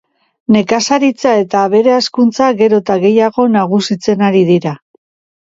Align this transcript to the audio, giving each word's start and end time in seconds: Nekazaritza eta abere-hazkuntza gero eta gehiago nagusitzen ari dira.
Nekazaritza 0.53 1.33
eta 1.41 1.61
abere-hazkuntza 1.69 2.47
gero 2.63 2.81
eta 2.85 2.97
gehiago 3.05 3.47
nagusitzen 3.59 4.27
ari 4.31 4.43
dira. 4.51 4.75